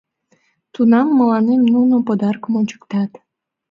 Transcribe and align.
Тунам 0.73 1.07
мыланем 1.19 1.61
нуно 1.73 1.95
подаркым 2.07 2.53
ончыктат... 2.59 3.11